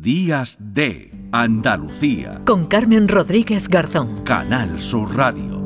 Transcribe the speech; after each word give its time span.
Días 0.00 0.56
de 0.58 1.12
Andalucía. 1.30 2.40
Con 2.46 2.64
Carmen 2.64 3.06
Rodríguez 3.06 3.68
Garzón. 3.68 4.24
Canal 4.24 4.80
Sur 4.80 5.14
Radio. 5.14 5.62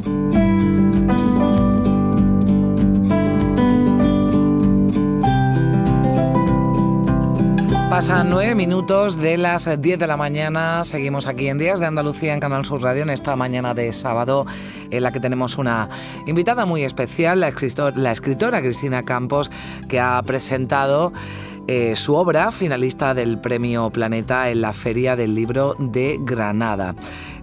Pasan 7.89 8.29
nueve 8.29 8.57
minutos 8.57 9.21
de 9.21 9.37
las 9.37 9.81
diez 9.81 10.01
de 10.01 10.07
la 10.09 10.17
mañana. 10.17 10.83
Seguimos 10.83 11.29
aquí 11.29 11.47
en 11.47 11.59
Días 11.59 11.79
de 11.79 11.87
Andalucía 11.87 12.35
en 12.35 12.41
Canal 12.41 12.65
Sur 12.65 12.83
Radio 12.83 13.05
en 13.05 13.11
esta 13.11 13.37
mañana 13.37 13.73
de 13.73 13.93
sábado 13.93 14.47
en 14.91 15.05
la 15.05 15.13
que 15.13 15.21
tenemos 15.21 15.59
una 15.59 15.89
invitada 16.27 16.67
muy 16.67 16.83
especial, 16.83 17.39
la, 17.39 17.53
la 17.95 18.11
escritora 18.11 18.61
Cristina 18.63 19.05
Campos, 19.05 19.49
que 19.89 20.01
ha 20.01 20.21
presentado 20.23 21.13
eh, 21.67 21.97
su 21.97 22.15
obra, 22.15 22.53
finalista 22.53 23.15
del 23.15 23.39
Premio 23.39 23.91
Planeta 23.91 24.51
en 24.51 24.61
la 24.61 24.73
Feria 24.73 25.17
del 25.17 25.35
Libro 25.35 25.75
de 25.79 26.19
Granada. 26.21 26.95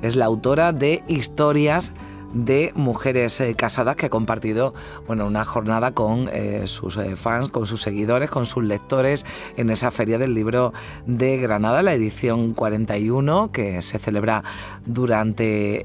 Es 0.01 0.15
la 0.15 0.25
autora 0.25 0.73
de 0.73 1.03
Historias 1.07 1.91
de 2.33 2.71
mujeres 2.75 3.39
eh, 3.41 3.55
casadas 3.55 3.95
que 3.95 4.07
ha 4.07 4.09
compartido 4.09 4.73
bueno, 5.07 5.25
una 5.25 5.45
jornada 5.45 5.91
con 5.91 6.29
eh, 6.31 6.63
sus 6.65 6.97
eh, 6.97 7.15
fans, 7.15 7.49
con 7.49 7.65
sus 7.65 7.81
seguidores, 7.81 8.29
con 8.29 8.45
sus 8.45 8.63
lectores 8.63 9.25
en 9.57 9.69
esa 9.69 9.91
feria 9.91 10.17
del 10.17 10.33
libro 10.33 10.73
de 11.05 11.37
Granada, 11.37 11.81
la 11.81 11.93
edición 11.93 12.53
41, 12.53 13.51
que 13.51 13.81
se 13.81 13.99
celebra 13.99 14.43
durante 14.85 15.83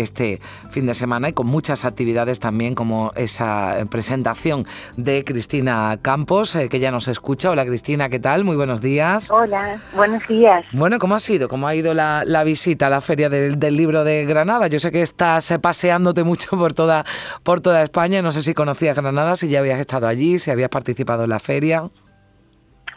este 0.00 0.40
fin 0.70 0.86
de 0.86 0.94
semana 0.94 1.28
y 1.28 1.32
con 1.32 1.46
muchas 1.46 1.84
actividades 1.84 2.40
también 2.40 2.74
como 2.74 3.12
esa 3.16 3.76
presentación 3.90 4.66
de 4.96 5.24
Cristina 5.24 5.98
Campos, 6.02 6.56
que 6.70 6.78
ya 6.78 6.90
nos 6.90 7.08
escucha. 7.08 7.50
Hola 7.50 7.64
Cristina, 7.64 8.08
¿qué 8.08 8.18
tal? 8.18 8.44
Muy 8.44 8.56
buenos 8.56 8.80
días. 8.80 9.30
Hola, 9.30 9.80
buenos 9.94 10.26
días. 10.28 10.64
Bueno, 10.72 10.98
¿cómo 10.98 11.14
ha 11.14 11.20
sido? 11.20 11.48
¿Cómo 11.48 11.66
ha 11.66 11.74
ido 11.74 11.94
la, 11.94 12.24
visita 12.44 12.86
a 12.86 12.90
la 12.90 13.00
feria 13.00 13.28
del, 13.28 13.58
del 13.58 13.76
libro 13.76 14.04
de 14.04 14.24
Granada? 14.26 14.66
Yo 14.68 14.78
sé 14.78 14.90
que 14.90 15.02
estás 15.02 15.52
paseando 15.60 15.85
paseándote 15.86 16.24
mucho 16.24 16.56
por 16.58 16.72
toda, 16.72 17.04
por 17.44 17.60
toda 17.60 17.82
España. 17.82 18.20
No 18.20 18.32
sé 18.32 18.42
si 18.42 18.54
conocías 18.54 18.96
Granada, 18.96 19.36
si 19.36 19.48
ya 19.48 19.60
habías 19.60 19.78
estado 19.78 20.08
allí, 20.08 20.40
si 20.40 20.50
habías 20.50 20.68
participado 20.68 21.24
en 21.24 21.30
la 21.30 21.38
feria. 21.38 21.84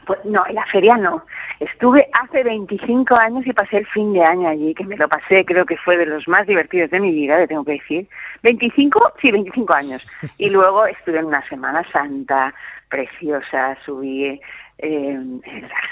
Pues 0.07 0.19
no, 0.25 0.43
en 0.47 0.55
la 0.55 0.65
feria 0.65 0.97
no. 0.97 1.23
Estuve 1.59 2.09
hace 2.13 2.43
25 2.43 3.15
años 3.15 3.45
y 3.45 3.53
pasé 3.53 3.77
el 3.77 3.85
fin 3.87 4.11
de 4.13 4.23
año 4.23 4.49
allí, 4.49 4.73
que 4.73 4.83
me 4.85 4.97
lo 4.97 5.07
pasé, 5.07 5.45
creo 5.45 5.67
que 5.67 5.77
fue 5.77 5.97
de 5.97 6.07
los 6.07 6.27
más 6.27 6.47
divertidos 6.47 6.89
de 6.89 6.99
mi 6.99 7.11
vida, 7.11 7.37
le 7.37 7.47
tengo 7.47 7.63
que 7.63 7.73
decir. 7.73 8.07
25, 8.41 9.13
sí, 9.21 9.31
25 9.31 9.75
años. 9.75 10.11
Y 10.39 10.49
luego 10.55 10.87
estuve 10.87 11.19
en 11.19 11.25
una 11.25 11.47
Semana 11.47 11.85
Santa 11.91 12.51
preciosa, 12.89 13.77
subí 13.85 14.41
eh, 14.79 15.19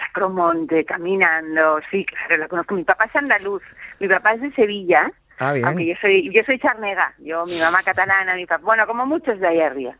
Sacromonte 0.02 0.84
caminando, 0.84 1.80
sí, 1.92 2.04
claro, 2.06 2.38
la 2.38 2.48
conozco. 2.48 2.74
Mi 2.74 2.84
papá 2.84 3.06
es 3.06 3.16
andaluz, 3.16 3.62
mi 4.00 4.08
papá 4.08 4.34
es 4.34 4.42
de 4.42 4.52
Sevilla, 4.54 5.12
Ah, 5.40 5.54
bien. 5.54 5.66
Aunque 5.66 5.86
yo 5.86 5.94
soy, 6.02 6.32
yo 6.34 6.42
soy 6.46 6.60
charnega, 6.60 7.14
yo, 7.20 7.46
mi 7.46 7.60
mamá 7.60 7.84
catalana, 7.84 8.36
mi 8.36 8.46
papá, 8.46 8.64
bueno, 8.64 8.88
como 8.88 9.06
muchos 9.06 9.40
de 9.40 9.48
ahí 9.48 9.62
arriba. 9.62 9.96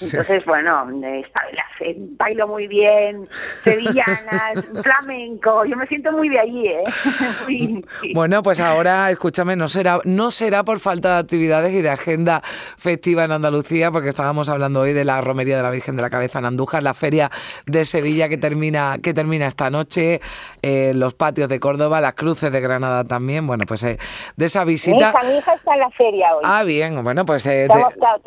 Entonces, 0.00 0.44
bueno, 0.44 0.86
bailo 2.16 2.48
muy 2.48 2.66
bien, 2.66 3.28
sevillanas, 3.62 4.64
flamenco, 4.82 5.64
yo 5.64 5.76
me 5.76 5.86
siento 5.86 6.12
muy 6.12 6.28
de 6.28 6.38
allí, 6.38 6.68
¿eh? 6.68 6.84
Bueno, 8.14 8.42
pues 8.42 8.60
ahora, 8.60 9.10
escúchame, 9.10 9.56
no 9.56 9.68
será, 9.68 9.98
no 10.04 10.30
será 10.30 10.64
por 10.64 10.78
falta 10.78 11.14
de 11.14 11.20
actividades 11.20 11.72
y 11.72 11.82
de 11.82 11.90
agenda 11.90 12.42
festiva 12.76 13.24
en 13.24 13.32
Andalucía, 13.32 13.90
porque 13.90 14.08
estábamos 14.08 14.48
hablando 14.48 14.80
hoy 14.80 14.92
de 14.92 15.04
la 15.04 15.20
romería 15.20 15.56
de 15.56 15.62
la 15.62 15.70
Virgen 15.70 15.96
de 15.96 16.02
la 16.02 16.10
Cabeza 16.10 16.38
en 16.38 16.46
Andújar, 16.46 16.82
la 16.82 16.94
feria 16.94 17.30
de 17.66 17.84
Sevilla 17.84 18.28
que 18.28 18.38
termina, 18.38 18.96
que 19.02 19.12
termina 19.14 19.46
esta 19.46 19.70
noche, 19.70 20.20
eh, 20.62 20.92
los 20.94 21.14
patios 21.14 21.48
de 21.48 21.60
Córdoba, 21.60 22.00
las 22.00 22.14
cruces 22.14 22.52
de 22.52 22.60
Granada 22.60 23.04
también, 23.04 23.46
bueno, 23.46 23.64
pues 23.66 23.82
eh, 23.84 23.98
de 24.36 24.44
esa 24.44 24.64
visita. 24.76 25.12
Mi 25.24 25.38
hija, 25.38 25.54
está 25.54 25.74
en 25.74 25.80
la 25.80 25.90
feria 25.90 26.34
hoy. 26.34 26.42
Ah, 26.44 26.62
bien, 26.62 27.02
bueno, 27.02 27.24
pues. 27.24 27.46
Eh, 27.46 27.66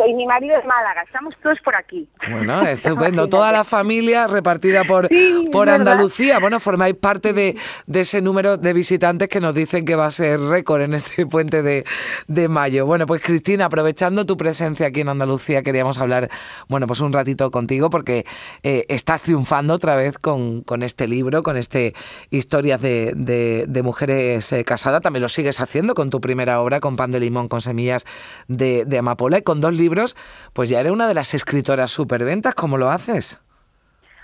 y 0.08 0.14
mi 0.14 0.26
marido 0.26 0.58
es 0.58 0.66
Málaga, 0.66 1.04
estamos 1.04 1.36
todos 1.42 1.60
por 1.62 1.76
aquí. 1.76 2.08
Bueno, 2.30 2.62
estupendo. 2.68 3.28
Toda 3.28 3.52
la 3.52 3.64
familia 3.64 4.28
repartida 4.28 4.84
por, 4.84 5.10
por 5.52 5.70
Andalucía. 5.70 6.40
Bueno, 6.40 6.60
formáis 6.60 6.96
parte 6.96 7.34
de, 7.34 7.56
de, 7.86 8.00
ese 8.00 8.22
número 8.22 8.58
de 8.58 8.74
visitantes 8.74 9.30
que 9.30 9.40
nos 9.40 9.54
dicen 9.54 9.86
que 9.86 9.96
va 9.96 10.08
a 10.08 10.12
ser 10.12 10.40
récord 10.40 10.82
en 10.82 10.94
este 10.94 11.26
puente 11.34 11.62
de, 11.62 11.86
de 12.28 12.48
mayo. 12.48 12.86
Bueno, 12.86 13.06
pues 13.06 13.22
Cristina, 13.22 13.66
aprovechando 13.66 14.26
tu 14.26 14.38
presencia 14.38 14.88
aquí 14.88 15.02
en 15.02 15.10
Andalucía, 15.10 15.62
queríamos 15.62 16.00
hablar, 16.00 16.30
bueno, 16.68 16.88
pues 16.88 17.00
un 17.02 17.14
ratito 17.14 17.52
contigo 17.52 17.90
porque 17.90 18.26
eh, 18.64 18.86
estás 18.90 19.22
triunfando 19.22 19.74
otra 19.74 19.96
vez 19.96 20.18
con, 20.18 20.62
con 20.62 20.84
este 20.84 21.08
libro, 21.08 21.44
con 21.44 21.58
este 21.58 21.94
Historias 22.32 22.82
de, 22.82 23.14
de, 23.16 23.84
mujeres 23.84 24.52
eh, 24.52 24.64
casadas. 24.64 25.02
También 25.02 25.22
lo 25.22 25.30
sigues 25.30 25.60
haciendo 25.60 25.94
con 25.94 26.10
tu 26.10 26.22
primera 26.22 26.39
primera 26.40 26.62
obra 26.62 26.80
con 26.80 26.96
pan 26.96 27.12
de 27.12 27.20
limón 27.20 27.50
con 27.50 27.60
semillas 27.60 28.06
de, 28.48 28.86
amapola 28.98 29.40
y 29.40 29.42
con 29.42 29.60
dos 29.60 29.74
libros, 29.74 30.16
pues 30.54 30.70
ya 30.70 30.80
eres 30.80 30.94
una 30.94 31.06
de 31.06 31.14
las 31.14 31.34
escritoras 31.34 31.92
superventas. 31.92 32.56
¿Cómo 32.56 32.78
lo 32.78 32.90
haces? 32.90 33.42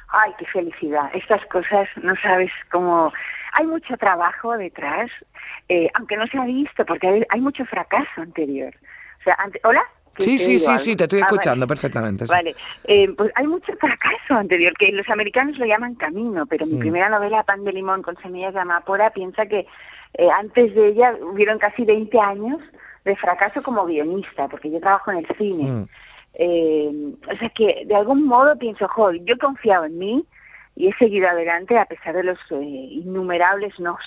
Ay, 0.07 0.31
qué 0.39 0.45
felicidad. 0.45 1.09
Estas 1.13 1.45
cosas 1.47 1.89
no 2.01 2.15
sabes 2.21 2.51
cómo... 2.71 3.11
Hay 3.51 3.65
mucho 3.65 3.97
trabajo 3.97 4.57
detrás, 4.57 5.11
eh, 5.67 5.89
aunque 5.95 6.15
no 6.15 6.25
se 6.27 6.37
ha 6.37 6.45
visto, 6.45 6.85
porque 6.85 7.25
hay, 7.29 7.41
mucho 7.41 7.65
fracaso 7.65 8.21
anterior. 8.21 8.73
O 9.19 9.23
sea, 9.25 9.37
¿Hola? 9.65 9.83
Sí, 10.17 10.37
sí, 10.37 10.57
sí, 10.57 10.77
sí, 10.77 10.95
te 10.95 11.03
estoy 11.03 11.19
ah, 11.19 11.25
escuchando 11.25 11.67
perfectamente. 11.67 12.23
Vale, 12.29 12.55
eh, 12.85 13.09
pues 13.17 13.29
hay 13.35 13.47
mucho 13.47 13.73
fracaso 13.75 14.35
anterior, 14.35 14.73
que 14.77 14.89
los 14.93 15.09
americanos 15.09 15.57
lo 15.57 15.65
llaman 15.65 15.95
camino, 15.95 16.45
pero 16.45 16.65
mi 16.65 16.75
mm. 16.75 16.79
primera 16.79 17.09
novela, 17.09 17.43
Pan 17.43 17.65
de 17.65 17.73
Limón 17.73 18.01
con 18.03 18.15
semillas 18.21 18.53
de 18.53 18.61
amapola, 18.61 19.09
piensa 19.09 19.45
que 19.47 19.67
eh, 20.17 20.29
antes 20.29 20.73
de 20.75 20.89
ella 20.89 21.15
hubieron 21.21 21.59
casi 21.59 21.83
20 21.83 22.19
años 22.19 22.61
de 23.03 23.15
fracaso 23.15 23.61
como 23.61 23.85
guionista, 23.85 24.47
porque 24.47 24.71
yo 24.71 24.79
trabajo 24.79 25.11
en 25.11 25.17
el 25.17 25.27
cine. 25.37 25.63
Mm. 25.63 25.87
Eh, 26.35 27.13
o 27.31 27.37
sea 27.37 27.49
que 27.49 27.83
de 27.85 27.95
algún 27.95 28.25
modo 28.25 28.57
pienso, 28.57 28.87
joder, 28.87 29.23
yo 29.23 29.35
he 29.35 29.37
confiado 29.37 29.85
en 29.85 29.97
mí 29.97 30.25
y 30.75 30.87
he 30.87 30.93
seguido 30.95 31.29
adelante 31.29 31.77
a 31.77 31.85
pesar 31.85 32.15
de 32.15 32.23
los 32.23 32.39
eh, 32.51 32.61
innumerables 32.61 33.79
nos. 33.79 34.01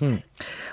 Hmm. 0.00 0.16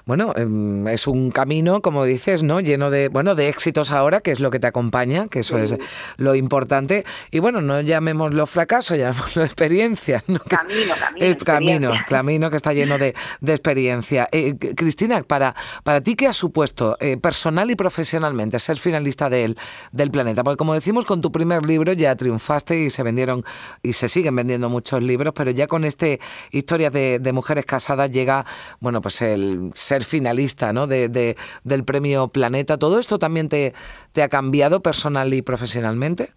Bueno, 0.05 0.33
em, 0.35 0.87
es 0.87 1.05
un 1.05 1.29
camino, 1.31 1.81
como 1.81 2.03
dices, 2.05 2.41
¿no? 2.41 2.59
Lleno 2.59 2.89
de, 2.89 3.07
bueno, 3.07 3.35
de 3.35 3.49
éxitos 3.49 3.91
ahora, 3.91 4.21
que 4.21 4.31
es 4.31 4.39
lo 4.39 4.49
que 4.49 4.59
te 4.59 4.67
acompaña, 4.67 5.27
que 5.27 5.39
eso 5.39 5.59
es 5.59 5.75
lo 6.17 6.33
importante. 6.33 7.05
Y 7.29 7.39
bueno, 7.39 7.61
no 7.61 7.81
llamémoslo 7.81 8.45
fracaso, 8.45 8.95
llamémoslo 8.97 9.43
experiencia. 9.43 10.23
¿no? 10.27 10.39
Camino, 10.39 10.93
camino. 10.99 11.25
El 11.25 11.37
camino, 11.37 11.93
camino 12.07 12.49
que 12.49 12.55
está 12.55 12.73
lleno 12.73 12.97
de, 12.97 13.13
experiencia. 13.45 14.27
Eh, 14.31 14.55
Cristina, 14.75 15.21
para, 15.23 15.55
para 15.83 16.01
ti, 16.01 16.15
¿qué 16.15 16.27
ha 16.27 16.33
supuesto 16.33 16.97
eh, 16.99 17.17
personal 17.17 17.69
y 17.69 17.75
profesionalmente 17.75 18.57
ser 18.57 18.77
finalista 18.77 19.29
del, 19.29 19.57
del 19.91 20.09
planeta? 20.09 20.43
Porque 20.43 20.57
como 20.57 20.73
decimos, 20.73 21.05
con 21.05 21.21
tu 21.21 21.31
primer 21.31 21.65
libro 21.65 21.93
ya 21.93 22.15
triunfaste 22.15 22.79
y 22.79 22.89
se 22.89 23.03
vendieron 23.03 23.45
y 23.83 23.93
se 23.93 24.07
siguen 24.09 24.35
vendiendo 24.35 24.69
muchos 24.69 25.03
libros, 25.03 25.33
pero 25.35 25.51
ya 25.51 25.67
con 25.67 25.85
este 25.85 26.19
Historias 26.51 26.91
de, 26.91 27.19
de 27.19 27.33
mujeres 27.33 27.65
casadas 27.65 28.11
llega, 28.11 28.45
bueno, 28.79 29.01
pues 29.01 29.10
pues, 29.11 29.21
el 29.21 29.71
ser 29.73 30.03
finalista 30.03 30.71
¿no? 30.71 30.87
de, 30.87 31.35
del 31.63 31.83
premio 31.83 32.29
Planeta. 32.29 32.77
¿Todo 32.77 32.97
esto 32.97 33.19
también 33.19 33.49
te, 33.49 33.73
te 34.13 34.23
ha 34.23 34.29
cambiado 34.29 34.81
personal 34.81 35.33
y 35.33 35.41
profesionalmente? 35.41 36.29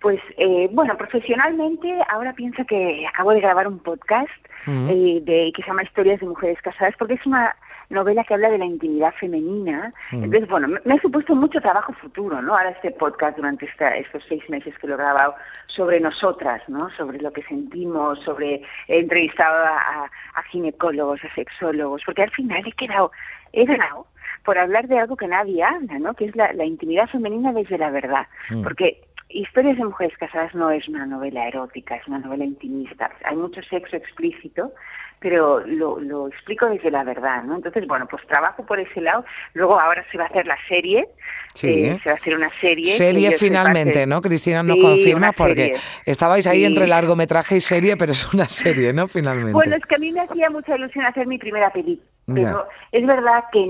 Pues 0.00 0.20
eh, 0.36 0.68
bueno, 0.70 0.96
profesionalmente 0.96 1.88
ahora 2.10 2.34
pienso 2.34 2.64
que 2.66 3.06
acabo 3.06 3.32
de 3.32 3.40
grabar 3.40 3.66
un 3.66 3.78
podcast 3.78 4.30
eh, 4.66 5.20
de, 5.22 5.52
que 5.54 5.62
se 5.62 5.68
llama 5.68 5.82
Historias 5.82 6.20
de 6.20 6.26
Mujeres 6.26 6.60
Casadas, 6.62 6.94
porque 6.98 7.14
es 7.14 7.26
una 7.26 7.56
novela 7.90 8.24
que 8.24 8.34
habla 8.34 8.50
de 8.50 8.58
la 8.58 8.66
intimidad 8.66 9.14
femenina. 9.18 9.92
Entonces, 10.12 10.48
bueno, 10.48 10.68
me, 10.68 10.94
ha 10.94 11.00
supuesto 11.00 11.34
mucho 11.34 11.60
trabajo 11.60 11.92
futuro, 11.94 12.40
¿no? 12.42 12.56
Ahora 12.56 12.70
este 12.70 12.90
podcast 12.90 13.36
durante 13.36 13.66
estos 13.66 14.22
seis 14.28 14.42
meses 14.48 14.76
que 14.78 14.86
lo 14.86 14.94
he 14.94 14.98
grabado 14.98 15.34
sobre 15.66 16.00
nosotras, 16.00 16.62
¿no? 16.68 16.90
Sobre 16.90 17.18
lo 17.20 17.32
que 17.32 17.42
sentimos, 17.44 18.20
sobre 18.20 18.62
he 18.88 19.00
entrevistado 19.00 19.64
a, 19.64 20.10
ginecólogos, 20.50 21.24
a 21.24 21.34
sexólogos, 21.34 22.02
porque 22.04 22.22
al 22.22 22.30
final 22.30 22.62
he 22.66 22.72
quedado, 22.72 23.10
he 23.52 23.64
ganado 23.64 24.06
por 24.44 24.58
hablar 24.58 24.88
de 24.88 24.98
algo 24.98 25.16
que 25.16 25.28
nadie 25.28 25.62
habla, 25.62 25.98
¿no? 25.98 26.14
Que 26.14 26.26
es 26.26 26.36
la, 26.36 26.64
intimidad 26.64 27.06
femenina 27.08 27.52
desde 27.52 27.76
la 27.76 27.90
verdad. 27.90 28.26
Porque 28.62 29.02
Historias 29.30 29.76
de 29.76 29.84
mujeres 29.84 30.16
casadas 30.18 30.54
no 30.54 30.70
es 30.70 30.88
una 30.88 31.04
novela 31.04 31.46
erótica, 31.46 31.96
es 31.96 32.06
una 32.06 32.18
novela 32.18 32.44
intimista. 32.44 33.10
Hay 33.24 33.36
mucho 33.36 33.60
sexo 33.62 33.96
explícito, 33.96 34.72
pero 35.20 35.60
lo, 35.66 36.00
lo 36.00 36.28
explico 36.28 36.66
desde 36.66 36.90
la 36.90 37.04
verdad, 37.04 37.42
¿no? 37.42 37.56
Entonces, 37.56 37.86
bueno, 37.86 38.06
pues 38.06 38.26
trabajo 38.26 38.64
por 38.64 38.80
ese 38.80 39.00
lado. 39.00 39.24
Luego 39.52 39.78
ahora 39.78 40.04
se 40.10 40.16
va 40.16 40.24
a 40.24 40.26
hacer 40.28 40.46
la 40.46 40.56
serie. 40.68 41.08
Sí. 41.52 41.86
Eh, 41.86 42.00
se 42.02 42.08
va 42.08 42.14
a 42.14 42.16
hacer 42.16 42.36
una 42.36 42.50
serie. 42.50 42.84
Serie 42.86 43.32
finalmente, 43.32 44.06
¿no? 44.06 44.20
Cristina 44.22 44.62
nos 44.62 44.80
confirma 44.80 45.32
porque 45.32 45.74
estabais 46.06 46.46
ahí 46.46 46.64
entre 46.64 46.86
largometraje 46.86 47.56
y 47.56 47.60
serie, 47.60 47.96
pero 47.96 48.12
es 48.12 48.32
una 48.32 48.48
serie, 48.48 48.92
¿no? 48.92 49.08
Finalmente. 49.08 49.52
Bueno, 49.52 49.76
es 49.76 49.84
que 49.84 49.96
a 49.96 49.98
mí 49.98 50.12
me 50.12 50.20
hacía 50.20 50.48
mucha 50.50 50.76
ilusión 50.76 51.04
hacer 51.04 51.26
mi 51.26 51.38
primera 51.38 51.70
película. 51.70 52.06
Pero 52.34 52.68
es 52.92 53.06
verdad 53.06 53.44
que 53.50 53.66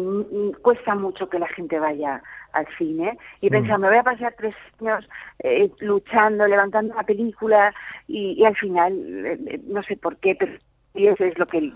cuesta 0.63 0.97
mucho 0.97 1.29
que 1.29 1.39
la 1.39 1.47
gente 1.49 1.79
vaya 1.79 2.21
al 2.59 2.67
cine 2.77 3.19
y 3.41 3.49
mm. 3.49 3.51
pensaba, 3.51 3.79
me 3.79 3.89
voy 3.89 3.99
a 3.99 4.03
pasar 4.03 4.35
tres 4.37 4.55
años 4.81 5.09
eh, 5.41 5.71
luchando, 5.81 6.47
levantando 6.47 6.95
una 6.95 7.03
película 7.03 7.75
y, 8.07 8.45
al 8.45 8.57
final, 8.57 8.93
eh, 9.27 9.61
no 9.67 9.83
sé 9.83 9.97
por 9.97 10.17
qué, 10.17 10.35
pero 10.35 10.53
y 10.95 11.07
eso 11.07 11.25
es 11.25 11.39
lo 11.39 11.47
que 11.47 11.73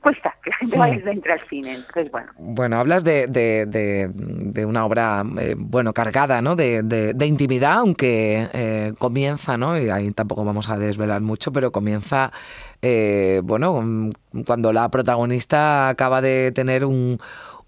cuesta 0.00 0.34
que 0.42 0.50
la 0.50 0.56
gente 0.56 0.78
vaya 0.78 1.10
entre 1.10 1.32
al 1.32 1.48
cine. 1.48 1.74
Entonces, 1.74 2.10
bueno. 2.10 2.32
Bueno, 2.38 2.78
hablas 2.78 3.04
de, 3.04 3.28
de, 3.28 3.66
de, 3.66 4.66
una 4.66 4.84
obra, 4.84 5.24
eh, 5.38 5.54
bueno, 5.56 5.92
cargada, 5.92 6.42
¿no? 6.42 6.56
De, 6.56 6.82
de 6.82 7.26
intimidad, 7.26 7.78
aunque 7.78 8.48
eh, 8.52 8.92
comienza, 8.98 9.56
¿no? 9.56 9.78
Y 9.78 9.88
ahí 9.90 10.10
tampoco 10.10 10.44
vamos 10.44 10.68
a 10.70 10.78
desvelar 10.78 11.20
mucho, 11.20 11.52
pero 11.52 11.70
comienza, 11.70 12.32
eh, 12.82 13.40
bueno, 13.44 14.10
cuando 14.44 14.72
la 14.72 14.88
protagonista 14.90 15.88
acaba 15.88 16.20
de 16.20 16.50
tener 16.52 16.84
un 16.84 17.18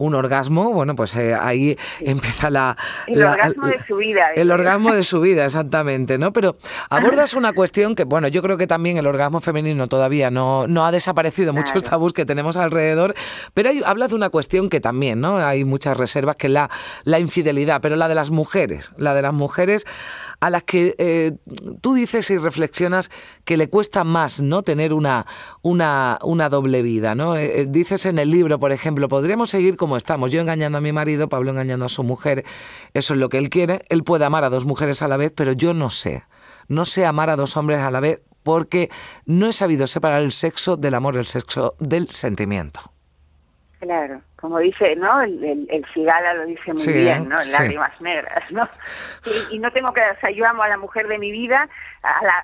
un 0.04 0.14
orgasmo, 0.14 0.72
bueno, 0.72 0.94
pues 0.94 1.16
eh, 1.16 1.34
ahí 1.34 1.76
empieza 2.00 2.50
la... 2.50 2.76
El 3.06 3.24
orgasmo 3.24 3.66
de 3.66 3.78
su 3.86 3.96
vida. 3.96 4.22
El 4.34 4.50
orgasmo 4.50 4.94
de 4.94 5.02
su 5.02 5.20
vida, 5.20 5.44
exactamente, 5.44 6.18
¿no? 6.18 6.32
Pero 6.32 6.56
abordas 6.90 7.34
una 7.34 7.52
cuestión 7.52 7.94
que, 7.94 8.04
bueno, 8.04 8.28
yo 8.28 8.42
creo 8.42 8.56
que 8.56 8.66
también 8.66 8.96
el 8.96 9.06
orgasmo 9.06 9.40
femenino 9.40 9.88
todavía 9.88 10.30
no, 10.30 10.66
no 10.66 10.84
ha 10.84 10.92
desaparecido, 10.92 11.52
muchos 11.52 11.82
tabús 11.84 12.12
que 12.12 12.24
tenemos 12.24 12.56
alrededor, 12.56 13.14
pero 13.54 13.70
hay, 13.70 13.82
hablas 13.84 14.10
de 14.10 14.16
una 14.16 14.30
cuestión 14.30 14.68
que 14.68 14.80
también, 14.80 15.20
¿no? 15.20 15.38
Hay 15.38 15.64
muchas 15.64 15.96
reservas, 15.96 16.36
que 16.36 16.48
es 16.48 16.52
la, 16.52 16.70
la 17.04 17.18
infidelidad, 17.18 17.80
pero 17.80 17.96
la 17.96 18.08
de 18.08 18.14
las 18.14 18.30
mujeres, 18.30 18.92
la 18.96 19.14
de 19.14 19.22
las 19.22 19.32
mujeres 19.32 19.86
a 20.40 20.50
las 20.50 20.64
que 20.64 20.94
eh, 20.98 21.32
tú 21.80 21.94
dices 21.94 22.30
y 22.30 22.38
reflexionas 22.38 23.10
que 23.44 23.56
le 23.56 23.68
cuesta 23.68 24.04
más 24.04 24.42
no 24.42 24.62
tener 24.62 24.92
una, 24.92 25.26
una, 25.62 26.18
una 26.22 26.48
doble 26.48 26.82
vida. 26.82 27.14
¿no? 27.14 27.36
Eh, 27.36 27.66
dices 27.68 28.06
en 28.06 28.18
el 28.18 28.30
libro, 28.30 28.58
por 28.58 28.72
ejemplo, 28.72 29.08
podríamos 29.08 29.50
seguir 29.50 29.76
como 29.76 29.93
estamos, 29.96 30.30
yo 30.30 30.40
engañando 30.40 30.78
a 30.78 30.80
mi 30.80 30.92
marido, 30.92 31.28
Pablo 31.28 31.50
engañando 31.50 31.86
a 31.86 31.88
su 31.88 32.02
mujer, 32.02 32.44
eso 32.92 33.14
es 33.14 33.20
lo 33.20 33.28
que 33.28 33.38
él 33.38 33.50
quiere, 33.50 33.82
él 33.88 34.04
puede 34.04 34.24
amar 34.24 34.44
a 34.44 34.50
dos 34.50 34.64
mujeres 34.64 35.02
a 35.02 35.08
la 35.08 35.16
vez, 35.16 35.32
pero 35.34 35.52
yo 35.52 35.74
no 35.74 35.90
sé, 35.90 36.24
no 36.68 36.84
sé 36.84 37.06
amar 37.06 37.30
a 37.30 37.36
dos 37.36 37.56
hombres 37.56 37.80
a 37.80 37.90
la 37.90 38.00
vez 38.00 38.22
porque 38.42 38.90
no 39.26 39.46
he 39.46 39.52
sabido 39.52 39.86
separar 39.86 40.22
el 40.22 40.32
sexo 40.32 40.76
del 40.76 40.94
amor, 40.94 41.16
el 41.16 41.26
sexo 41.26 41.74
del 41.80 42.08
sentimiento. 42.10 42.80
Claro, 43.80 44.22
como 44.36 44.58
dice, 44.58 44.96
¿no? 44.96 45.20
El, 45.20 45.66
el, 45.70 45.84
Cigala 45.92 46.34
lo 46.34 46.46
dice 46.46 46.72
muy 46.72 46.86
bien, 46.86 47.28
¿no? 47.28 47.42
Lágrimas 47.44 47.98
negras, 48.00 48.50
¿no? 48.50 48.68
Y, 49.50 49.58
no 49.58 49.70
tengo 49.72 49.92
que, 49.92 50.00
o 50.00 50.20
sea, 50.20 50.30
yo 50.30 50.46
amo 50.46 50.62
a 50.62 50.68
la 50.68 50.78
mujer 50.78 51.06
de 51.06 51.18
mi 51.18 51.30
vida, 51.30 51.68
a 52.04 52.22
la, 52.22 52.38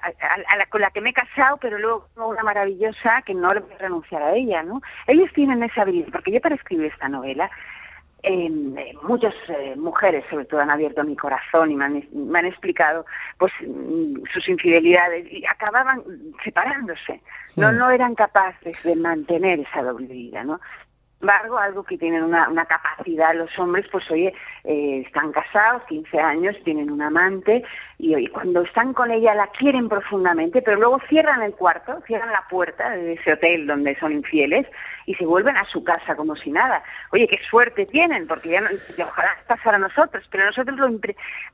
a, 0.49 0.57
la 0.57 0.67
con 0.67 0.81
la 0.81 0.91
que 0.91 1.01
me 1.01 1.11
he 1.11 1.13
casado, 1.15 1.59
pero 1.59 1.79
luego 1.79 2.09
una 2.17 2.43
maravillosa 2.43 3.23
que 3.23 3.35
no 3.35 3.53
le 3.53 3.61
voy 3.61 3.73
a 3.75 3.79
renunciar 3.79 4.23
a 4.23 4.35
ella, 4.35 4.63
¿no? 4.63 4.81
Ellos 5.07 5.31
tienen 5.35 5.63
esa 5.63 5.83
habilidad, 5.83 6.09
porque 6.11 6.33
yo 6.33 6.41
para 6.41 6.55
escribir 6.55 6.87
esta 6.87 7.09
novela, 7.09 7.51
em, 8.23 8.77
eh, 8.77 8.95
muchas 9.03 9.35
eh, 9.49 9.75
mujeres 9.77 10.25
sobre 10.31 10.47
todo 10.47 10.61
han 10.61 10.71
abierto 10.71 11.05
mi 11.05 11.17
corazón 11.17 11.71
y 11.71 11.77
me 11.77 11.85
han, 11.85 12.05
me 12.13 12.39
han 12.39 12.47
explicado 12.47 13.05
pues 13.39 13.53
mm, 13.61 14.25
sus 14.33 14.49
infidelidades 14.49 15.31
y 15.31 15.45
acababan 15.47 16.03
separándose. 16.43 17.21
No 17.57 17.73
no 17.73 17.91
eran 17.91 18.15
capaces 18.15 18.83
de 18.83 18.97
mantener 18.97 19.61
esa 19.61 19.83
doble 19.83 20.07
vida 20.07 20.45
no 20.45 20.61
embargo, 21.21 21.59
algo 21.59 21.85
que 21.85 21.99
tienen 21.99 22.23
una, 22.23 22.49
una 22.49 22.65
capacidad 22.65 23.35
los 23.35 23.57
hombres, 23.59 23.87
pues 23.91 24.11
oye, 24.11 24.35
eh, 24.65 25.03
están 25.07 25.33
casados, 25.33 25.83
15 25.89 26.19
años, 26.19 26.57
tienen 26.65 26.91
un 26.91 27.03
amante 27.03 27.63
y, 27.99 28.17
y, 28.17 28.27
cuando 28.29 28.63
están 28.63 28.93
con 28.95 29.11
ella 29.11 29.35
la 29.35 29.47
quieren 29.49 29.89
profundamente, 29.89 30.63
pero 30.63 30.79
luego 30.79 30.99
cierran 31.09 31.43
el 31.43 31.53
cuarto, 31.55 32.01
cierran 32.07 32.33
la 32.33 32.45
puerta 32.49 32.91
de 32.91 33.15
ese 33.15 33.33
hotel 33.33 33.67
donde 33.67 33.99
son 33.99 34.13
infieles 34.13 34.67
y 35.07 35.15
se 35.15 35.27
vuelven 35.27 35.57
a 35.57 35.65
su 35.65 35.83
casa 35.83 36.15
como 36.15 36.37
si 36.37 36.51
nada. 36.51 36.83
Oye, 37.13 37.27
qué 37.27 37.39
suerte 37.51 37.85
tienen, 37.87 38.27
porque 38.27 38.51
ya 38.51 38.61
no, 38.61 38.69
ojalá 39.05 39.37
pasara 39.47 39.77
a 39.77 39.81
nosotros, 39.81 40.25
pero 40.31 40.47
nosotros 40.47 40.79
lo 40.79 40.91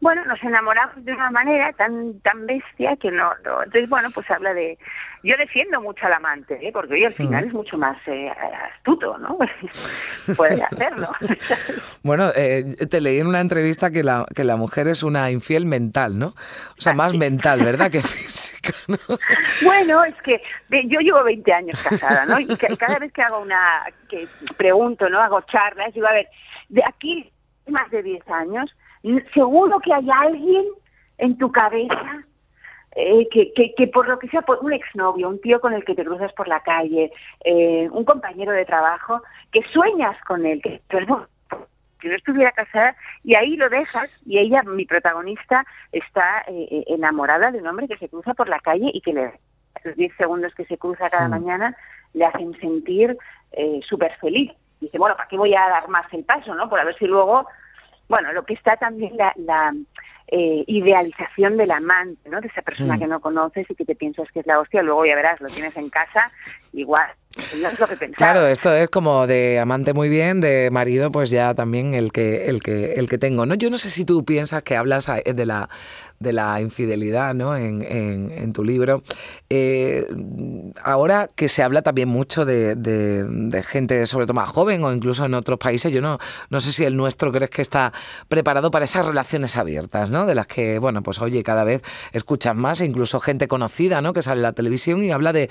bueno, 0.00 0.24
nos 0.24 0.42
enamoramos 0.42 1.04
de 1.04 1.12
una 1.12 1.30
manera 1.30 1.72
tan 1.72 2.20
tan 2.20 2.46
bestia 2.46 2.96
que 2.96 3.10
no, 3.10 3.32
entonces 3.64 3.88
bueno, 3.88 4.08
pues 4.12 4.30
habla 4.30 4.52
de 4.54 4.78
yo 5.22 5.36
defiendo 5.36 5.80
mucho 5.80 6.06
al 6.06 6.12
amante, 6.12 6.58
¿eh? 6.60 6.70
porque 6.72 6.94
hoy 6.94 7.04
al 7.04 7.12
final 7.12 7.44
es 7.44 7.52
mucho 7.52 7.76
más 7.76 7.96
eh, 8.06 8.30
astuto, 8.74 9.18
¿no? 9.18 9.38
Puede 10.36 10.62
hacerlo. 10.62 11.08
bueno, 12.02 12.30
eh, 12.34 12.76
te 12.90 13.00
leí 13.00 13.18
en 13.18 13.26
una 13.26 13.40
entrevista 13.40 13.90
que 13.90 14.02
la, 14.02 14.26
que 14.34 14.44
la 14.44 14.56
mujer 14.56 14.88
es 14.88 15.02
una 15.02 15.30
infiel 15.30 15.66
mental, 15.66 16.18
¿no? 16.18 16.28
O 16.28 16.80
sea, 16.80 16.92
más 16.92 17.14
mental, 17.14 17.62
¿verdad? 17.62 17.90
Que 17.90 18.00
física, 18.02 18.72
¿no? 18.88 18.98
Bueno, 19.62 20.04
es 20.04 20.14
que 20.22 20.40
yo 20.88 21.00
llevo 21.00 21.22
20 21.24 21.52
años 21.52 21.82
casada, 21.82 22.26
¿no? 22.26 22.40
Y 22.40 22.46
cada 22.76 22.98
vez 22.98 23.12
que 23.12 23.22
hago 23.22 23.40
una, 23.40 23.84
que 24.08 24.26
pregunto, 24.56 25.08
¿no? 25.08 25.20
Hago 25.20 25.40
charlas, 25.42 25.94
digo, 25.94 26.06
a 26.06 26.12
ver, 26.12 26.28
de 26.68 26.82
aquí 26.84 27.32
más 27.68 27.90
de 27.90 28.02
10 28.02 28.28
años, 28.28 28.70
seguro 29.34 29.78
que 29.80 29.92
hay 29.92 30.06
alguien 30.10 30.64
en 31.18 31.36
tu 31.38 31.50
cabeza 31.50 32.25
eh, 32.96 33.28
que, 33.30 33.52
que, 33.52 33.74
que, 33.74 33.86
por 33.86 34.08
lo 34.08 34.18
que 34.18 34.28
sea, 34.28 34.42
por 34.42 34.58
un 34.64 34.72
exnovio, 34.72 35.28
un 35.28 35.40
tío 35.40 35.60
con 35.60 35.74
el 35.74 35.84
que 35.84 35.94
te 35.94 36.04
cruzas 36.04 36.32
por 36.32 36.48
la 36.48 36.60
calle, 36.60 37.12
eh, 37.44 37.88
un 37.92 38.04
compañero 38.04 38.52
de 38.52 38.64
trabajo, 38.64 39.22
que 39.52 39.62
sueñas 39.72 40.16
con 40.24 40.46
él, 40.46 40.62
que 40.62 40.80
que 40.88 42.08
no 42.08 42.14
estuviera 42.14 42.52
casada 42.52 42.94
y 43.24 43.34
ahí 43.34 43.56
lo 43.56 43.70
dejas 43.70 44.20
y 44.26 44.38
ella, 44.38 44.62
mi 44.62 44.84
protagonista, 44.84 45.64
está 45.92 46.44
eh, 46.46 46.84
enamorada 46.88 47.50
de 47.50 47.58
un 47.58 47.66
hombre 47.66 47.88
que 47.88 47.96
se 47.96 48.08
cruza 48.08 48.34
por 48.34 48.48
la 48.48 48.60
calle 48.60 48.90
y 48.92 49.00
que 49.00 49.12
le 49.12 49.32
los 49.84 49.96
10 49.96 50.16
segundos 50.16 50.54
que 50.54 50.64
se 50.64 50.78
cruza 50.78 51.10
cada 51.10 51.28
mm. 51.28 51.30
mañana 51.30 51.76
le 52.12 52.24
hacen 52.24 52.58
sentir 52.60 53.16
eh, 53.52 53.80
súper 53.86 54.16
feliz. 54.18 54.52
Dice, 54.80 54.98
bueno, 54.98 55.16
¿para 55.16 55.28
qué 55.28 55.36
voy 55.36 55.54
a 55.54 55.68
dar 55.68 55.88
más 55.88 56.12
el 56.12 56.24
paso, 56.24 56.54
no? 56.54 56.68
Por 56.68 56.80
a 56.80 56.84
ver 56.84 56.96
si 56.98 57.06
luego, 57.06 57.46
bueno, 58.08 58.32
lo 58.32 58.44
que 58.44 58.54
está 58.54 58.76
también 58.76 59.16
la, 59.16 59.32
la 59.36 59.74
eh, 60.28 60.64
idealización 60.66 61.56
del 61.56 61.70
amante, 61.70 62.28
¿no? 62.28 62.40
De 62.40 62.48
esa 62.48 62.62
persona 62.62 62.96
mm. 62.96 62.98
que 62.98 63.06
no 63.06 63.20
conoces 63.20 63.70
y 63.70 63.74
que 63.74 63.84
te 63.84 63.94
piensas 63.94 64.30
que 64.32 64.40
es 64.40 64.46
la 64.46 64.58
hostia, 64.58 64.82
luego 64.82 65.06
ya 65.06 65.14
verás, 65.14 65.40
lo 65.40 65.48
tienes 65.48 65.76
en 65.76 65.88
casa, 65.88 66.30
igual. 66.72 67.10
Claro, 68.16 68.46
esto 68.46 68.72
es 68.72 68.88
como 68.88 69.26
de 69.26 69.58
amante 69.58 69.92
muy 69.92 70.08
bien, 70.08 70.40
de 70.40 70.70
marido, 70.70 71.10
pues 71.10 71.30
ya 71.30 71.54
también 71.54 71.94
el 71.94 72.12
que, 72.12 72.46
el 72.46 72.62
que, 72.62 72.94
el 72.94 73.08
que 73.08 73.18
tengo. 73.18 73.46
¿no? 73.46 73.54
Yo 73.54 73.70
no 73.70 73.78
sé 73.78 73.90
si 73.90 74.04
tú 74.04 74.24
piensas 74.24 74.62
que 74.62 74.76
hablas 74.76 75.06
de 75.06 75.46
la, 75.46 75.68
de 76.18 76.32
la 76.32 76.60
infidelidad 76.60 77.34
¿no? 77.34 77.56
en, 77.56 77.82
en, 77.82 78.52
tu 78.52 78.64
libro. 78.64 79.02
Eh, 79.50 80.06
ahora 80.82 81.28
que 81.34 81.48
se 81.48 81.62
habla 81.62 81.82
también 81.82 82.08
mucho 82.08 82.44
de, 82.44 82.74
de, 82.74 83.62
gente, 83.62 84.06
sobre 84.06 84.26
todo 84.26 84.34
más 84.34 84.50
joven 84.50 84.82
o 84.84 84.92
incluso 84.92 85.26
en 85.26 85.34
otros 85.34 85.58
países, 85.58 85.92
yo 85.92 86.00
no, 86.00 86.18
no 86.48 86.60
sé 86.60 86.72
si 86.72 86.84
el 86.84 86.96
nuestro 86.96 87.32
crees 87.32 87.50
que 87.50 87.62
está 87.62 87.92
preparado 88.28 88.70
para 88.70 88.84
esas 88.84 89.04
relaciones 89.04 89.56
abiertas, 89.56 90.10
¿no? 90.10 90.26
de 90.26 90.34
las 90.34 90.46
que, 90.46 90.78
bueno, 90.78 91.02
pues 91.02 91.20
oye, 91.20 91.42
cada 91.42 91.64
vez 91.64 91.82
escuchas 92.12 92.54
más, 92.54 92.80
e 92.80 92.86
incluso 92.86 93.20
gente 93.20 93.48
conocida 93.48 94.00
¿no? 94.00 94.12
que 94.12 94.22
sale 94.22 94.38
en 94.38 94.42
la 94.42 94.52
televisión 94.52 95.04
y 95.04 95.10
habla 95.10 95.32
de, 95.32 95.50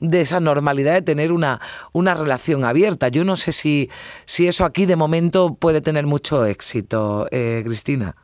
de 0.00 0.20
esa 0.20 0.40
normalidad 0.40 0.94
de 0.94 1.02
tener 1.02 1.23
una, 1.32 1.60
una 1.92 2.14
relación 2.14 2.64
abierta. 2.64 3.08
Yo 3.08 3.24
no 3.24 3.36
sé 3.36 3.52
si, 3.52 3.90
si 4.24 4.46
eso 4.46 4.64
aquí 4.64 4.86
de 4.86 4.96
momento 4.96 5.54
puede 5.54 5.80
tener 5.80 6.06
mucho 6.06 6.44
éxito, 6.46 7.26
eh, 7.30 7.62
Cristina. 7.64 8.14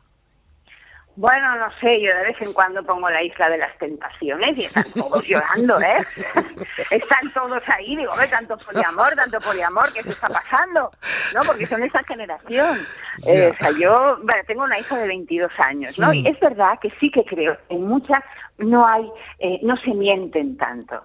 Bueno, 1.17 1.57
no 1.57 1.69
sé, 1.79 2.01
yo 2.01 2.15
de 2.15 2.23
vez 2.23 2.41
en 2.41 2.53
cuando 2.53 2.83
pongo 2.83 3.09
la 3.09 3.21
isla 3.21 3.49
de 3.49 3.57
las 3.57 3.77
tentaciones 3.77 4.57
y 4.57 4.65
están 4.65 4.89
todos 4.93 5.23
llorando, 5.27 5.79
¿eh? 5.81 6.03
Están 6.89 7.31
todos 7.33 7.61
ahí, 7.67 7.97
digo, 7.97 8.13
¿eh? 8.13 8.27
Tanto 8.29 8.57
poliamor, 8.57 9.13
tanto 9.15 9.39
poliamor, 9.41 9.91
¿qué 9.93 10.03
se 10.03 10.09
está 10.09 10.29
pasando? 10.29 10.89
¿No? 11.35 11.41
Porque 11.45 11.65
son 11.65 11.83
esa 11.83 12.01
generación. 12.03 12.79
Eh, 13.27 13.51
o 13.53 13.57
sea, 13.57 13.71
yo 13.77 14.17
bueno, 14.23 14.41
tengo 14.47 14.63
una 14.63 14.79
hija 14.79 14.97
de 14.97 15.07
22 15.07 15.51
años, 15.59 15.99
¿no? 15.99 16.13
Y 16.13 16.25
es 16.27 16.39
verdad 16.39 16.79
que 16.81 16.91
sí 16.99 17.11
que 17.11 17.25
creo 17.25 17.57
en 17.69 17.85
muchas 17.85 18.23
no 18.57 18.85
hay, 18.85 19.09
eh, 19.39 19.59
no 19.63 19.75
se 19.77 19.93
mienten 19.93 20.57
tanto. 20.57 21.01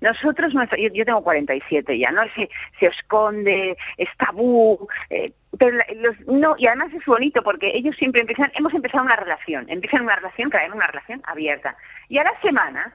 Nosotros, 0.00 0.52
yo, 0.52 0.88
yo, 0.92 1.04
tengo 1.04 1.22
47 1.22 1.98
ya, 1.98 2.10
¿no? 2.10 2.22
Se, 2.34 2.48
se 2.78 2.86
esconde, 2.86 3.76
es 3.96 4.08
tabú, 4.16 4.88
eh, 5.10 5.32
pero 5.58 5.76
los, 5.96 6.20
no, 6.26 6.54
y 6.58 6.66
además 6.66 6.92
es 6.92 7.04
bonito 7.04 7.42
porque 7.42 7.70
ellos 7.74 7.94
siempre 7.96 8.20
empiezan, 8.20 8.50
hemos 8.54 8.74
empezado 8.74 9.04
una 9.04 9.16
relación, 9.16 9.66
empiezan 9.68 10.02
una 10.02 10.16
relación, 10.16 10.50
caen 10.50 10.72
una 10.72 10.86
relación 10.86 11.22
abierta. 11.24 11.76
Y 12.08 12.18
a 12.18 12.24
la 12.24 12.40
semana, 12.40 12.92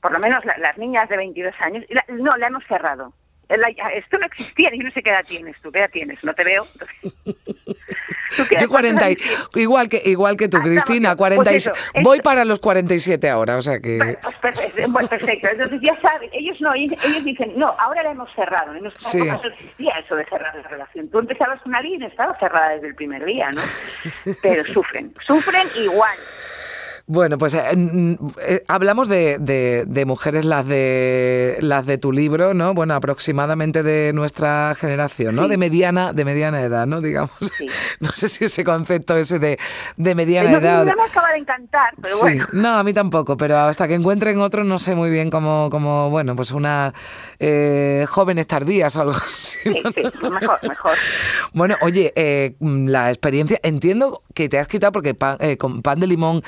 por 0.00 0.12
lo 0.12 0.18
menos 0.18 0.44
las 0.44 0.78
niñas 0.78 1.08
de 1.08 1.16
22 1.16 1.54
años, 1.60 1.84
no, 2.08 2.36
la 2.36 2.46
hemos 2.46 2.64
cerrado. 2.66 3.12
esto 3.48 4.18
no 4.18 4.26
existía, 4.26 4.70
yo 4.74 4.82
no 4.82 4.90
sé 4.90 5.02
qué 5.02 5.10
edad 5.10 5.24
tienes 5.26 5.60
tú, 5.60 5.72
qué 5.72 5.80
edad 5.80 5.90
tienes, 5.90 6.22
no 6.24 6.34
te 6.34 6.44
veo. 6.44 6.64
Yo 8.60 8.68
40, 8.68 9.06
igual 9.54 9.88
que 9.88 10.02
igual 10.04 10.36
que 10.36 10.48
tú, 10.48 10.58
Cristina, 10.58 11.16
40, 11.16 11.50
pues 11.50 11.70
voy 12.02 12.20
para 12.20 12.44
los 12.44 12.58
47 12.58 13.28
ahora, 13.28 13.56
o 13.56 13.62
sea 13.62 13.80
que... 13.80 14.18
Pues 14.22 14.36
perfecto, 14.36 14.92
pues 14.92 15.08
perfecto, 15.08 15.48
entonces 15.50 15.80
ya 15.80 15.98
saben, 16.00 16.30
ellos 16.32 16.60
no, 16.60 16.74
ellos, 16.74 17.24
dicen, 17.24 17.52
no, 17.56 17.74
ahora 17.78 18.02
la 18.02 18.10
hemos 18.12 18.28
cerrado, 18.34 18.72
no, 18.74 18.90
sí. 18.98 19.18
no 19.18 19.40
existía 19.42 19.92
eso 20.04 20.14
de 20.16 20.24
cerrar 20.26 20.54
la 20.54 20.68
relación. 20.68 21.08
Tú 21.08 21.18
empezabas 21.18 21.64
una 21.64 21.80
línea, 21.80 22.08
estaba 22.08 22.38
cerrada 22.38 22.70
desde 22.70 22.88
el 22.88 22.94
primer 22.94 23.24
día, 23.24 23.50
¿no? 23.50 23.62
Pero 24.42 24.64
sufren, 24.72 25.12
sufren 25.26 25.66
igual. 25.76 26.16
Bueno, 27.10 27.38
pues 27.38 27.54
eh, 27.54 27.62
eh, 28.46 28.62
hablamos 28.68 29.08
de, 29.08 29.38
de, 29.38 30.04
mujeres 30.04 30.44
las 30.44 30.66
de 30.66 31.56
las 31.62 31.86
de 31.86 31.96
tu 31.96 32.12
libro, 32.12 32.52
¿no? 32.52 32.74
Bueno, 32.74 32.92
aproximadamente 32.92 33.82
de 33.82 34.12
nuestra 34.12 34.74
generación, 34.78 35.34
¿no? 35.34 35.48
De 35.48 35.56
mediana, 35.56 36.12
de 36.12 36.26
mediana 36.26 36.60
edad, 36.60 36.86
¿no? 36.86 37.00
Digamos. 37.00 37.30
No 38.00 38.12
sé 38.12 38.28
si 38.28 38.44
ese 38.44 38.62
concepto 38.62 39.16
ese 39.16 39.40
de, 39.40 39.58
de 39.96 40.14
mediana 40.14 40.52
edad. 40.52 40.84
Me 40.84 40.92
acaba 40.92 41.32
de 41.32 41.38
encantar, 41.38 41.92
pero 42.00 42.14
sí. 42.14 42.38
No, 42.52 42.76
a 42.76 42.84
mí 42.84 42.92
tampoco, 42.92 43.36
pero 43.36 43.58
hasta 43.58 43.88
que 43.88 43.94
encuentren 43.94 44.40
otro 44.40 44.62
no 44.62 44.78
sé 44.78 44.94
muy 44.94 45.10
bien 45.10 45.30
cómo, 45.30 45.68
cómo 45.68 46.08
bueno, 46.08 46.36
pues 46.36 46.52
una 46.52 46.94
eh, 47.40 48.06
jóvenes 48.08 48.46
tardías 48.46 48.94
o 48.94 49.00
algo 49.00 49.12
así. 49.16 49.58
Sí, 49.64 49.72
sí, 49.72 50.02
mejor, 50.30 50.58
mejor. 50.62 50.92
Bueno, 51.52 51.76
oye, 51.80 52.12
eh, 52.14 52.54
la 52.60 53.08
experiencia, 53.08 53.58
entiendo 53.64 54.22
que 54.32 54.48
te 54.48 54.60
has 54.60 54.68
quitado 54.68 54.92
porque 54.92 55.14
pan, 55.14 55.38
con 55.58 55.82
pan 55.82 55.98
de 55.98 56.06
limón 56.06 56.42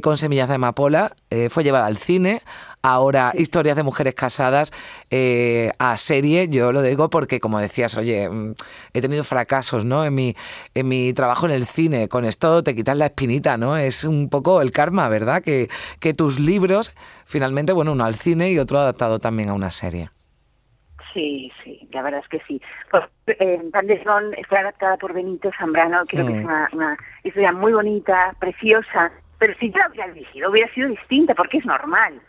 con 0.00 0.16
semillas 0.16 0.48
de 0.48 0.56
amapola 0.56 1.14
fue 1.50 1.64
llevada 1.64 1.86
al 1.86 1.96
cine, 1.96 2.40
ahora 2.86 3.32
historias 3.34 3.76
de 3.76 3.82
mujeres 3.82 4.14
casadas 4.14 4.72
eh, 5.10 5.72
a 5.78 5.96
serie, 5.96 6.48
yo 6.48 6.72
lo 6.72 6.82
digo 6.82 7.10
porque 7.10 7.40
como 7.40 7.58
decías, 7.58 7.96
oye, 7.96 8.28
mm, 8.28 8.54
he 8.94 9.00
tenido 9.00 9.24
fracasos, 9.24 9.84
¿no? 9.84 10.04
En 10.04 10.14
mi, 10.14 10.34
en 10.74 10.88
mi 10.88 11.12
trabajo 11.12 11.46
en 11.46 11.52
el 11.52 11.66
cine, 11.66 12.08
con 12.08 12.24
esto 12.24 12.62
te 12.62 12.74
quitas 12.74 12.96
la 12.96 13.06
espinita, 13.06 13.56
¿no? 13.56 13.76
Es 13.76 14.04
un 14.04 14.30
poco 14.30 14.62
el 14.62 14.70
karma, 14.70 15.08
¿verdad? 15.08 15.42
Que, 15.42 15.68
que 16.00 16.14
tus 16.14 16.38
libros, 16.38 16.94
finalmente, 17.24 17.72
bueno, 17.72 17.92
uno 17.92 18.04
al 18.04 18.14
cine 18.14 18.52
y 18.52 18.58
otro 18.58 18.78
adaptado 18.78 19.18
también 19.18 19.50
a 19.50 19.54
una 19.54 19.70
serie. 19.70 20.10
Sí, 21.12 21.50
sí, 21.64 21.88
la 21.92 22.02
verdad 22.02 22.20
es 22.22 22.28
que 22.28 22.40
sí. 22.46 22.60
Pues, 22.90 23.04
eh, 23.26 23.60
fue 24.48 24.58
adaptada 24.58 24.96
por 24.98 25.12
Benito 25.12 25.50
Zambrano, 25.58 26.04
creo 26.06 26.26
que 26.26 26.32
es 26.34 26.42
mm. 26.42 26.44
una, 26.44 26.68
una 26.72 26.96
historia 27.24 27.52
muy 27.52 27.72
bonita, 27.72 28.36
preciosa, 28.38 29.10
pero 29.38 29.54
si 29.58 29.70
yo 29.70 29.78
la 29.78 29.88
hubiera 29.88 30.12
dirigido 30.12 30.50
hubiera 30.50 30.72
sido 30.74 30.88
distinta 30.88 31.34
porque 31.34 31.58
es 31.58 31.66
normal. 31.66 32.20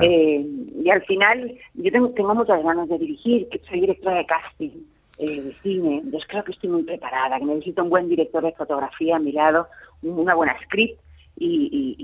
Eh, 0.00 0.46
y 0.84 0.88
al 0.90 1.02
final, 1.02 1.58
yo 1.74 1.90
tengo, 1.90 2.10
tengo 2.10 2.34
muchas 2.34 2.62
ganas 2.62 2.88
de 2.88 2.98
dirigir, 2.98 3.48
que 3.48 3.58
soy 3.68 3.80
directora 3.80 4.18
de 4.18 4.26
casting 4.26 4.70
eh, 5.18 5.42
de 5.42 5.54
cine, 5.62 5.98
entonces 6.04 6.28
creo 6.28 6.44
que 6.44 6.52
estoy 6.52 6.70
muy 6.70 6.82
preparada, 6.84 7.38
que 7.38 7.44
necesito 7.44 7.82
un 7.82 7.90
buen 7.90 8.08
director 8.08 8.42
de 8.42 8.52
fotografía 8.52 9.16
a 9.16 9.18
mi 9.18 9.32
lado, 9.32 9.66
una 10.02 10.34
buena 10.34 10.56
script 10.62 11.00
y, 11.36 11.96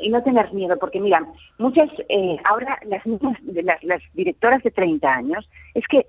y, 0.00 0.08
no 0.10 0.22
tener 0.22 0.52
miedo, 0.52 0.78
porque 0.78 1.00
mira, 1.00 1.26
muchas, 1.58 1.90
eh, 2.08 2.36
ahora 2.44 2.78
las 2.86 3.02
las, 3.06 3.82
las 3.82 4.02
directoras 4.14 4.62
de 4.62 4.70
30 4.70 5.10
años, 5.10 5.48
es 5.74 5.86
que 5.88 6.06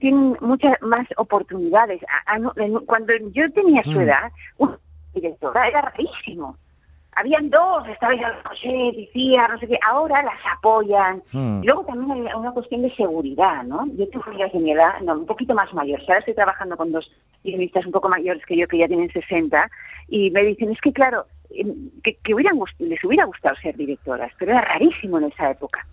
tienen 0.00 0.36
muchas 0.40 0.80
más 0.82 1.06
oportunidades. 1.16 2.00
Cuando 2.86 3.12
yo 3.32 3.48
tenía 3.50 3.82
su 3.82 3.92
mm. 3.92 4.00
edad, 4.00 4.32
una 4.58 4.78
directora 5.14 5.68
era 5.68 5.80
rarísimo 5.82 6.56
habían 7.18 7.50
dos, 7.50 7.86
estaba 7.88 8.14
ya 8.14 8.40
José, 8.44 8.92
decía, 8.96 9.48
no 9.48 9.58
sé 9.58 9.66
qué, 9.66 9.78
ahora 9.86 10.22
las 10.22 10.38
apoyan. 10.56 11.22
Hmm. 11.32 11.62
luego 11.64 11.84
también 11.84 12.28
hay 12.28 12.34
una 12.34 12.52
cuestión 12.52 12.82
de 12.82 12.94
seguridad, 12.94 13.64
¿no? 13.64 13.86
Yo 13.96 14.08
tengo 14.08 14.24
amigas 14.26 14.52
de 14.52 14.60
mi 14.60 14.72
edad, 14.72 15.00
no, 15.02 15.14
un 15.14 15.26
poquito 15.26 15.54
más 15.54 15.72
mayores, 15.74 16.08
ahora 16.08 16.20
estoy 16.20 16.34
trabajando 16.34 16.76
con 16.76 16.92
dos 16.92 17.10
guionistas 17.42 17.86
un 17.86 17.92
poco 17.92 18.08
mayores 18.08 18.44
que 18.46 18.56
yo, 18.56 18.68
que 18.68 18.78
ya 18.78 18.88
tienen 18.88 19.10
60, 19.10 19.68
y 20.08 20.30
me 20.30 20.42
dicen, 20.42 20.70
es 20.70 20.80
que 20.80 20.92
claro, 20.92 21.26
em, 21.50 21.90
que, 22.02 22.14
que 22.16 22.34
hubieran, 22.34 22.58
les 22.78 23.02
hubiera 23.04 23.24
gustado 23.24 23.56
ser 23.56 23.76
directoras, 23.76 24.32
pero 24.38 24.52
era 24.52 24.62
rarísimo 24.62 25.18
en 25.18 25.24
esa 25.24 25.50
época. 25.50 25.86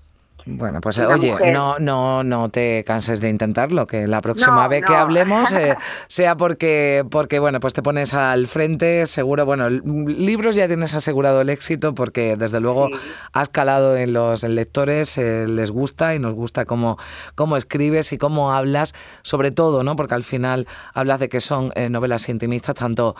Bueno, 0.47 0.79
pues 0.79 0.99
oye, 0.99 1.35
no, 1.51 1.79
no, 1.79 2.23
no 2.23 2.49
te 2.49 2.83
canses 2.83 3.19
de 3.19 3.29
intentarlo, 3.29 3.87
que 3.87 4.07
la 4.07 4.21
próxima 4.21 4.67
vez 4.67 4.83
que 4.85 4.93
hablemos 4.93 5.51
eh, 5.51 5.75
sea 6.07 6.37
porque, 6.37 7.03
porque, 7.09 7.39
bueno, 7.39 7.59
pues 7.59 7.73
te 7.73 7.81
pones 7.81 8.13
al 8.13 8.45
frente, 8.45 9.07
seguro, 9.07 9.43
bueno, 9.47 9.71
libros 9.71 10.55
ya 10.55 10.67
tienes 10.67 10.93
asegurado 10.93 11.41
el 11.41 11.49
éxito 11.49 11.95
porque 11.95 12.37
desde 12.37 12.59
luego 12.59 12.89
has 13.33 13.49
calado 13.49 13.97
en 13.97 14.13
los 14.13 14.43
lectores, 14.43 15.17
eh, 15.17 15.47
les 15.47 15.71
gusta 15.71 16.13
y 16.13 16.19
nos 16.19 16.35
gusta 16.35 16.65
cómo, 16.65 16.99
cómo 17.33 17.57
escribes 17.57 18.13
y 18.13 18.19
cómo 18.19 18.53
hablas, 18.53 18.93
sobre 19.23 19.49
todo, 19.49 19.83
¿no? 19.83 19.95
Porque 19.95 20.13
al 20.13 20.23
final 20.23 20.67
hablas 20.93 21.19
de 21.19 21.27
que 21.27 21.41
son 21.41 21.71
eh, 21.73 21.89
novelas 21.89 22.29
intimistas, 22.29 22.75
tanto 22.75 23.15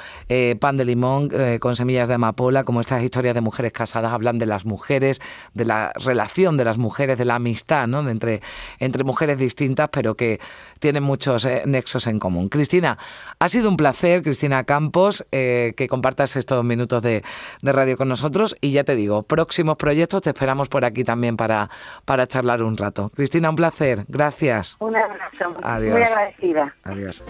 Pan 0.60 0.78
de 0.78 0.86
Limón 0.86 1.32
con 1.60 1.76
semillas 1.76 2.08
de 2.08 2.16
amapola 2.16 2.64
como 2.64 2.82
estas 2.82 3.02
historias 3.02 3.34
de 3.34 3.42
mujeres 3.42 3.72
casadas 3.72 4.14
hablan 4.14 4.38
de 4.38 4.46
las 4.46 4.66
mujeres, 4.66 5.22
de 5.54 5.66
la 5.66 5.92
relación 5.96 6.58
de 6.58 6.66
las 6.66 6.78
mujeres 6.78 7.15
de 7.18 7.26
la 7.26 7.36
amistad, 7.36 7.88
¿no? 7.88 8.08
entre, 8.10 8.42
entre 8.80 9.04
mujeres 9.04 9.38
distintas, 9.38 9.90
pero 9.90 10.16
que 10.16 10.40
tienen 10.80 11.04
muchos 11.04 11.46
eh, 11.46 11.64
nexos 11.66 12.08
en 12.08 12.20
común. 12.20 12.50
Cristina, 12.50 12.98
ha 13.40 13.50
sido 13.50 13.70
un 13.70 13.78
placer, 13.78 14.22
Cristina 14.24 14.64
Campos, 14.64 15.26
eh, 15.32 15.74
que 15.78 15.88
compartas 15.88 16.36
estos 16.36 16.64
minutos 16.64 17.02
de, 17.02 17.24
radio 17.62 17.98
con 17.98 18.08
nosotros. 18.08 18.56
Y 18.62 18.72
ya 18.72 18.84
te 18.84 18.96
digo, 18.96 19.24
próximos 19.24 19.78
proyectos 19.78 20.22
te 20.22 20.30
esperamos 20.30 20.70
por 20.70 20.86
aquí 20.86 21.04
también 21.04 21.38
para, 21.38 21.70
para 22.06 22.28
charlar 22.28 22.64
un 22.64 22.78
rato. 22.78 23.12
Cristina, 23.16 23.50
un 23.50 23.56
placer. 23.56 24.06
Gracias. 24.08 24.78
Un 24.80 24.96
abrazo. 24.96 25.56
Adiós. 25.64 25.94
Muy 25.94 26.04
agradecida. 26.04 26.76
Adiós. 26.84 27.24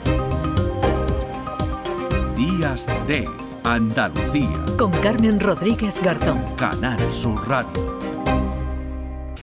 Días 2.36 2.88
de 3.08 3.30
Andalucía. 3.64 4.66
Con 4.78 4.92
Carmen 5.02 5.40
Rodríguez 5.40 5.96
Garzón. 6.02 6.44
Canal 6.58 7.00
Sur 7.12 7.48
Radio. 7.48 7.95